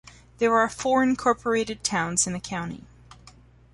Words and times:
There 0.39 0.57
are 0.57 0.67
four 0.67 1.03
incorporated 1.03 1.83
towns 1.83 2.25
in 2.25 2.33
the 2.33 2.39
county. 2.39 2.87